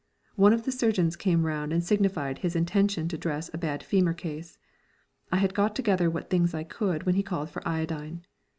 One 0.35 0.51
of 0.51 0.65
the 0.65 0.71
surgeons 0.71 1.15
came 1.15 1.45
round 1.45 1.71
and 1.71 1.83
signified 1.83 2.39
his 2.39 2.55
intention 2.55 3.07
to 3.09 3.19
dress 3.19 3.51
a 3.53 3.59
bad 3.59 3.83
femur 3.83 4.15
case. 4.15 4.57
I 5.31 5.37
had 5.37 5.53
got 5.53 5.75
together 5.75 6.09
what 6.09 6.27
things 6.27 6.55
I 6.55 6.63
could 6.63 7.03
when 7.03 7.13
he 7.13 7.21
called 7.21 7.51
for 7.51 7.61
iodine. 7.67 8.25